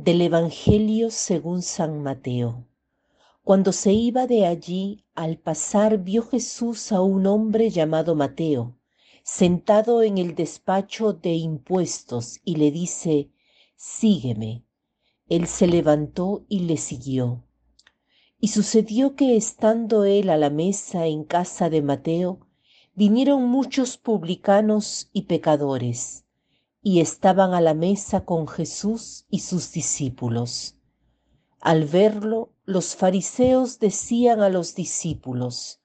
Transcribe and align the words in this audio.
Del 0.00 0.20
Evangelio 0.20 1.10
según 1.10 1.60
San 1.60 2.04
Mateo. 2.04 2.68
Cuando 3.42 3.72
se 3.72 3.92
iba 3.92 4.28
de 4.28 4.46
allí, 4.46 5.04
al 5.16 5.38
pasar 5.38 5.98
vio 5.98 6.22
Jesús 6.22 6.92
a 6.92 7.00
un 7.00 7.26
hombre 7.26 7.70
llamado 7.70 8.14
Mateo, 8.14 8.78
sentado 9.24 10.04
en 10.04 10.16
el 10.18 10.36
despacho 10.36 11.14
de 11.14 11.34
impuestos, 11.34 12.38
y 12.44 12.54
le 12.54 12.70
dice, 12.70 13.32
Sígueme. 13.74 14.64
Él 15.28 15.48
se 15.48 15.66
levantó 15.66 16.44
y 16.48 16.60
le 16.60 16.76
siguió. 16.76 17.42
Y 18.38 18.48
sucedió 18.48 19.16
que 19.16 19.36
estando 19.36 20.04
él 20.04 20.30
a 20.30 20.36
la 20.36 20.48
mesa 20.48 21.08
en 21.08 21.24
casa 21.24 21.70
de 21.70 21.82
Mateo, 21.82 22.46
vinieron 22.94 23.48
muchos 23.48 23.98
publicanos 23.98 25.10
y 25.12 25.22
pecadores, 25.22 26.24
y 26.82 27.00
estaban 27.00 27.54
a 27.54 27.60
la 27.60 27.74
mesa 27.74 28.24
con 28.24 28.46
Jesús 28.46 29.26
y 29.28 29.40
sus 29.40 29.72
discípulos. 29.72 30.76
Al 31.60 31.84
verlo, 31.84 32.52
los 32.64 32.94
fariseos 32.94 33.78
decían 33.78 34.40
a 34.40 34.48
los 34.48 34.74
discípulos, 34.74 35.80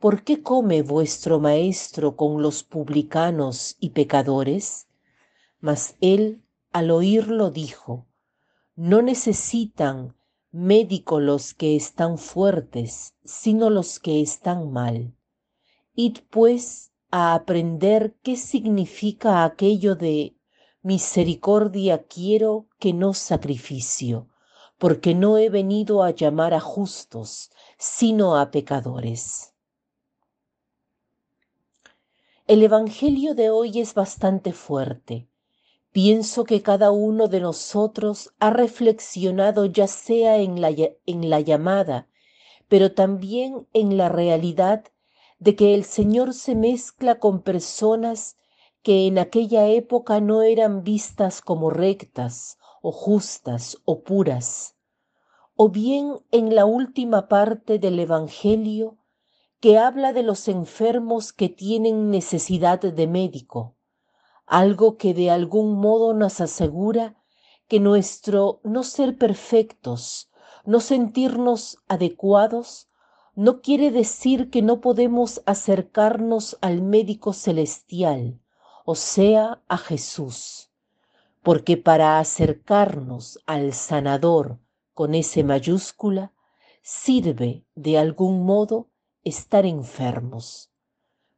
¿por 0.00 0.24
qué 0.24 0.42
come 0.42 0.82
vuestro 0.82 1.38
maestro 1.38 2.16
con 2.16 2.42
los 2.42 2.64
publicanos 2.64 3.76
y 3.78 3.90
pecadores? 3.90 4.88
Mas 5.60 5.94
él, 6.00 6.42
al 6.72 6.90
oírlo, 6.90 7.50
dijo, 7.50 8.06
no 8.76 9.02
necesitan 9.02 10.16
médico 10.50 11.20
los 11.20 11.54
que 11.54 11.76
están 11.76 12.18
fuertes, 12.18 13.14
sino 13.24 13.70
los 13.70 13.98
que 13.98 14.20
están 14.20 14.72
mal. 14.72 15.14
Id 15.94 16.18
pues 16.28 16.92
a 17.16 17.34
aprender 17.34 18.16
qué 18.24 18.36
significa 18.36 19.44
aquello 19.44 19.94
de 19.94 20.36
misericordia 20.82 22.02
quiero 22.08 22.66
que 22.80 22.92
no 22.92 23.14
sacrificio, 23.14 24.26
porque 24.78 25.14
no 25.14 25.38
he 25.38 25.48
venido 25.48 26.02
a 26.02 26.10
llamar 26.10 26.54
a 26.54 26.58
justos, 26.58 27.52
sino 27.78 28.36
a 28.36 28.50
pecadores. 28.50 29.54
El 32.48 32.64
Evangelio 32.64 33.36
de 33.36 33.48
hoy 33.48 33.78
es 33.78 33.94
bastante 33.94 34.52
fuerte. 34.52 35.28
Pienso 35.92 36.42
que 36.42 36.62
cada 36.62 36.90
uno 36.90 37.28
de 37.28 37.38
nosotros 37.38 38.34
ha 38.40 38.50
reflexionado 38.50 39.66
ya 39.66 39.86
sea 39.86 40.38
en 40.38 40.60
la, 40.60 40.70
en 41.06 41.30
la 41.30 41.38
llamada, 41.38 42.08
pero 42.66 42.90
también 42.90 43.68
en 43.72 43.96
la 43.96 44.08
realidad 44.08 44.86
de 45.38 45.56
que 45.56 45.74
el 45.74 45.84
Señor 45.84 46.34
se 46.34 46.54
mezcla 46.54 47.18
con 47.18 47.42
personas 47.42 48.36
que 48.82 49.06
en 49.06 49.18
aquella 49.18 49.66
época 49.68 50.20
no 50.20 50.42
eran 50.42 50.84
vistas 50.84 51.40
como 51.40 51.70
rectas 51.70 52.58
o 52.82 52.92
justas 52.92 53.78
o 53.84 54.02
puras, 54.02 54.76
o 55.56 55.70
bien 55.70 56.20
en 56.30 56.54
la 56.54 56.66
última 56.66 57.28
parte 57.28 57.78
del 57.78 57.98
Evangelio 57.98 58.98
que 59.60 59.78
habla 59.78 60.12
de 60.12 60.22
los 60.22 60.48
enfermos 60.48 61.32
que 61.32 61.48
tienen 61.48 62.10
necesidad 62.10 62.80
de 62.80 63.06
médico, 63.06 63.74
algo 64.46 64.98
que 64.98 65.14
de 65.14 65.30
algún 65.30 65.78
modo 65.78 66.12
nos 66.12 66.42
asegura 66.42 67.16
que 67.66 67.80
nuestro 67.80 68.60
no 68.62 68.82
ser 68.82 69.16
perfectos, 69.16 70.30
no 70.66 70.80
sentirnos 70.80 71.78
adecuados, 71.88 72.90
no 73.36 73.60
quiere 73.60 73.90
decir 73.90 74.50
que 74.50 74.62
no 74.62 74.80
podemos 74.80 75.42
acercarnos 75.46 76.56
al 76.60 76.82
médico 76.82 77.32
celestial, 77.32 78.40
o 78.84 78.94
sea, 78.94 79.62
a 79.66 79.76
Jesús, 79.76 80.70
porque 81.42 81.76
para 81.76 82.18
acercarnos 82.18 83.40
al 83.46 83.72
sanador 83.72 84.58
con 84.92 85.14
ese 85.14 85.42
mayúscula, 85.42 86.32
sirve 86.82 87.64
de 87.74 87.98
algún 87.98 88.44
modo 88.44 88.88
estar 89.24 89.66
enfermos. 89.66 90.70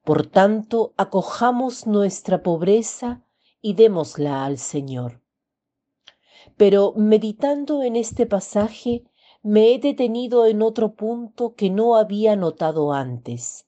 Por 0.05 0.27
tanto, 0.27 0.93
acojamos 0.97 1.87
nuestra 1.87 2.43
pobreza 2.43 3.23
y 3.63 3.75
démosla 3.75 4.45
al 4.45 4.59
Señor. 4.59 5.23
Pero 6.57 6.93
meditando 6.97 7.83
en 7.83 7.97
este 7.97 8.27
pasaje, 8.27 9.05
me 9.47 9.73
he 9.73 9.79
detenido 9.79 10.45
en 10.47 10.61
otro 10.61 10.97
punto 10.97 11.55
que 11.55 11.71
no 11.71 11.95
había 11.95 12.35
notado 12.35 12.93
antes 12.93 13.65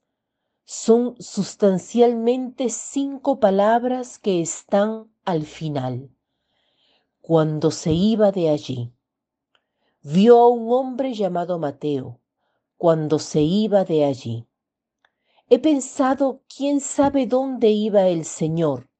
son 0.64 1.14
sustancialmente 1.20 2.68
cinco 2.68 3.38
palabras 3.38 4.18
que 4.18 4.40
están 4.40 5.08
al 5.24 5.44
final. 5.44 6.10
Cuando 7.20 7.70
se 7.70 7.92
iba 7.92 8.32
de 8.32 8.48
allí, 8.48 8.92
vio 10.02 10.38
a 10.40 10.48
un 10.48 10.72
hombre 10.72 11.14
llamado 11.14 11.60
Mateo, 11.60 12.18
cuando 12.76 13.20
se 13.20 13.42
iba 13.42 13.84
de 13.84 14.04
allí. 14.04 14.48
He 15.48 15.60
pensado, 15.60 16.42
quién 16.54 16.80
sabe 16.80 17.26
dónde 17.28 17.70
iba 17.70 18.08
el 18.08 18.24
Señor. 18.24 18.90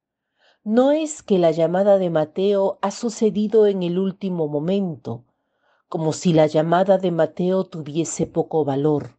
No 0.63 0.93
es 0.93 1.23
que 1.23 1.39
la 1.39 1.51
llamada 1.51 1.97
de 1.97 2.09
Mateo 2.09 2.79
ha 2.81 2.91
sucedido 2.91 3.67
en 3.67 3.83
el 3.83 3.99
último 3.99 4.47
momento, 4.47 5.25
como 5.89 6.13
si 6.13 6.33
la 6.33 6.45
llamada 6.45 6.99
de 6.99 7.11
Mateo 7.11 7.65
tuviese 7.65 8.27
poco 8.27 8.63
valor. 8.63 9.17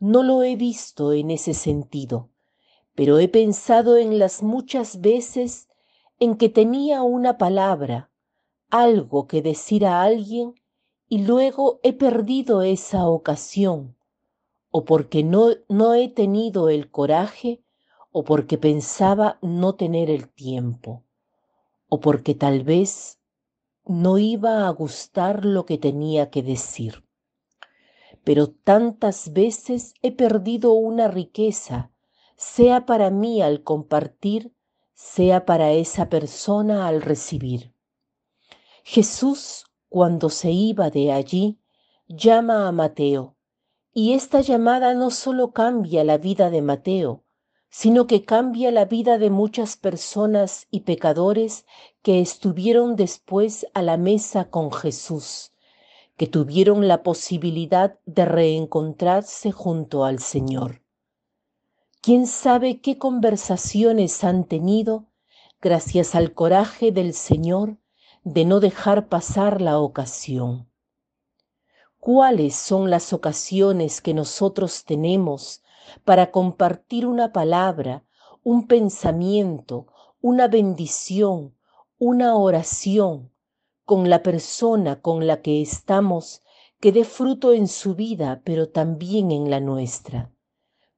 No 0.00 0.24
lo 0.24 0.42
he 0.42 0.56
visto 0.56 1.12
en 1.12 1.30
ese 1.30 1.54
sentido, 1.54 2.30
pero 2.96 3.20
he 3.20 3.28
pensado 3.28 3.96
en 3.96 4.18
las 4.18 4.42
muchas 4.42 5.00
veces 5.00 5.68
en 6.18 6.36
que 6.36 6.48
tenía 6.48 7.02
una 7.02 7.38
palabra, 7.38 8.10
algo 8.70 9.28
que 9.28 9.40
decir 9.40 9.86
a 9.86 10.02
alguien 10.02 10.54
y 11.08 11.18
luego 11.18 11.78
he 11.84 11.92
perdido 11.92 12.62
esa 12.62 13.06
ocasión, 13.06 13.96
o 14.70 14.84
porque 14.84 15.22
no, 15.22 15.50
no 15.68 15.94
he 15.94 16.08
tenido 16.08 16.70
el 16.70 16.90
coraje, 16.90 17.62
o 18.10 18.24
porque 18.24 18.58
pensaba 18.58 19.38
no 19.42 19.76
tener 19.76 20.10
el 20.10 20.28
tiempo, 20.28 21.04
o 21.88 22.00
porque 22.00 22.34
tal 22.34 22.64
vez 22.64 23.20
no 23.86 24.18
iba 24.18 24.66
a 24.66 24.70
gustar 24.70 25.44
lo 25.44 25.64
que 25.66 25.78
tenía 25.78 26.30
que 26.30 26.42
decir 26.42 27.04
pero 28.24 28.48
tantas 28.48 29.32
veces 29.32 29.94
he 30.02 30.10
perdido 30.10 30.72
una 30.72 31.08
riqueza, 31.08 31.90
sea 32.36 32.86
para 32.86 33.10
mí 33.10 33.42
al 33.42 33.62
compartir, 33.62 34.54
sea 34.94 35.44
para 35.44 35.72
esa 35.72 36.08
persona 36.08 36.88
al 36.88 37.02
recibir. 37.02 37.74
Jesús, 38.82 39.66
cuando 39.88 40.30
se 40.30 40.50
iba 40.50 40.90
de 40.90 41.12
allí, 41.12 41.60
llama 42.08 42.66
a 42.66 42.72
Mateo, 42.72 43.36
y 43.92 44.14
esta 44.14 44.40
llamada 44.40 44.94
no 44.94 45.10
solo 45.10 45.52
cambia 45.52 46.02
la 46.02 46.18
vida 46.18 46.50
de 46.50 46.62
Mateo, 46.62 47.23
sino 47.76 48.06
que 48.06 48.24
cambia 48.24 48.70
la 48.70 48.84
vida 48.84 49.18
de 49.18 49.30
muchas 49.30 49.76
personas 49.76 50.68
y 50.70 50.82
pecadores 50.82 51.66
que 52.02 52.20
estuvieron 52.20 52.94
después 52.94 53.66
a 53.74 53.82
la 53.82 53.96
mesa 53.96 54.48
con 54.48 54.70
Jesús 54.70 55.50
que 56.16 56.28
tuvieron 56.28 56.86
la 56.86 57.02
posibilidad 57.02 57.98
de 58.06 58.26
reencontrarse 58.26 59.50
junto 59.50 60.04
al 60.04 60.20
Señor. 60.20 60.82
¿Quién 62.00 62.28
sabe 62.28 62.80
qué 62.80 62.96
conversaciones 62.96 64.22
han 64.22 64.44
tenido 64.44 65.06
gracias 65.60 66.14
al 66.14 66.32
coraje 66.32 66.92
del 66.92 67.12
Señor 67.12 67.78
de 68.22 68.44
no 68.44 68.60
dejar 68.60 69.08
pasar 69.08 69.60
la 69.60 69.80
ocasión? 69.80 70.70
¿Cuáles 71.98 72.54
son 72.54 72.88
las 72.88 73.12
ocasiones 73.12 74.00
que 74.00 74.14
nosotros 74.14 74.84
tenemos 74.84 75.63
para 76.04 76.30
compartir 76.30 77.06
una 77.06 77.32
palabra, 77.32 78.04
un 78.42 78.66
pensamiento, 78.66 79.86
una 80.20 80.48
bendición, 80.48 81.54
una 81.98 82.36
oración, 82.36 83.30
con 83.84 84.08
la 84.08 84.22
persona 84.22 85.00
con 85.00 85.26
la 85.26 85.42
que 85.42 85.60
estamos 85.60 86.42
que 86.80 86.92
dé 86.92 87.04
fruto 87.04 87.52
en 87.52 87.68
su 87.68 87.94
vida, 87.94 88.42
pero 88.44 88.68
también 88.68 89.30
en 89.30 89.48
la 89.48 89.60
nuestra. 89.60 90.30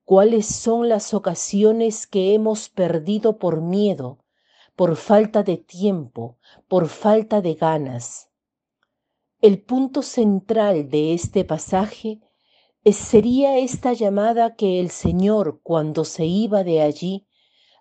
¿Cuáles 0.05 0.47
son 0.47 0.89
las 0.89 1.15
ocasiones 1.15 2.07
que 2.07 2.35
hemos 2.35 2.69
perdido 2.69 3.39
por 3.39 3.61
miedo, 3.61 4.19
por 4.75 4.97
falta 4.97 5.43
de 5.43 5.57
tiempo, 5.57 6.39
por 6.69 6.89
falta 6.89 7.41
de 7.41 7.55
ganas? 7.55 8.31
El 9.41 9.63
punto 9.63 10.03
central 10.03 10.89
de 10.91 11.13
este 11.13 11.45
pasaje 11.45 12.21
sería 12.93 13.59
esta 13.59 13.93
llamada 13.93 14.55
que 14.55 14.79
el 14.79 14.91
Señor, 14.91 15.61
cuando 15.65 16.05
se 16.05 16.25
iba 16.25 16.63
de 16.63 16.83
allí, 16.83 17.27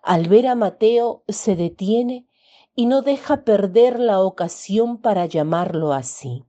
al 0.02 0.28
ver 0.28 0.48
a 0.48 0.56
Mateo, 0.56 1.22
se 1.28 1.54
detiene 1.54 2.26
y 2.74 2.86
no 2.86 3.02
deja 3.02 3.44
perder 3.44 4.00
la 4.00 4.20
ocasión 4.20 5.00
para 5.00 5.26
llamarlo 5.26 5.92
así. 5.92 6.44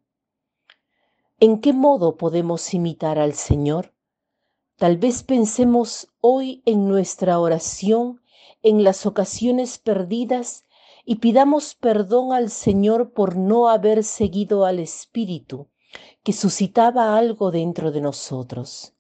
¿En 1.40 1.62
qué 1.62 1.72
modo 1.72 2.18
podemos 2.18 2.74
imitar 2.74 3.20
al 3.20 3.34
Señor? 3.34 3.94
Tal 4.76 4.98
vez 4.98 5.22
pensemos 5.22 6.08
hoy 6.20 6.64
en 6.66 6.88
nuestra 6.88 7.40
oración, 7.40 8.22
en 8.64 8.84
las 8.84 9.06
ocasiones 9.06 9.78
perdidas 9.78 10.66
y 11.06 11.18
pidamos 11.18 11.76
perdón 11.76 12.34
al 12.34 12.50
Señor 12.50 13.14
por 13.14 13.36
no 13.36 13.70
haber 13.70 14.04
seguido 14.04 14.66
al 14.66 14.80
Espíritu 14.80 15.68
que 16.24 16.34
suscitaba 16.34 17.18
algo 17.18 17.52
dentro 17.52 17.92
de 17.92 18.02
nosotros. 18.02 18.94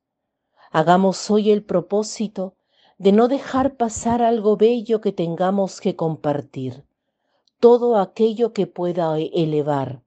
Hagamos 0.71 1.29
hoy 1.31 1.51
el 1.51 1.63
propósito 1.63 2.55
de 2.97 3.11
no 3.11 3.27
dejar 3.27 3.75
pasar 3.75 4.21
algo 4.21 4.57
bello 4.57 5.01
que 5.01 5.11
tengamos 5.11 5.81
que 5.81 5.95
compartir, 5.95 6.85
todo 7.59 7.97
aquello 7.97 8.53
que 8.53 8.67
pueda 8.67 9.17
elevar. 9.17 10.03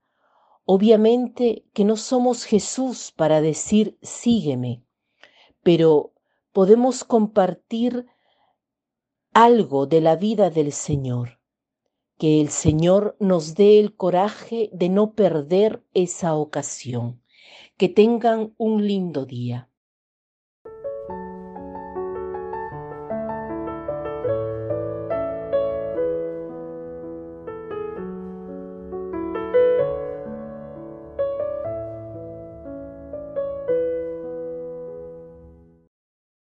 Obviamente 0.65 1.65
que 1.73 1.85
no 1.85 1.97
somos 1.97 2.45
Jesús 2.45 3.13
para 3.13 3.41
decir 3.41 3.99
sígueme, 4.03 4.85
pero 5.63 6.13
podemos 6.53 7.05
compartir 7.05 8.07
algo 9.33 9.87
de 9.87 10.01
la 10.01 10.17
vida 10.17 10.51
del 10.51 10.73
Señor. 10.73 11.40
Que 12.21 12.43
el 12.43 12.51
Señor 12.51 13.17
nos 13.19 13.55
dé 13.55 13.81
el 13.81 13.97
coraje 13.97 14.69
de 14.75 14.91
no 14.91 15.15
perder 15.15 15.83
esa 15.95 16.35
ocasión. 16.35 17.23
Que 17.79 17.89
tengan 17.89 18.53
un 18.59 18.87
lindo 18.87 19.25
día. 19.25 19.70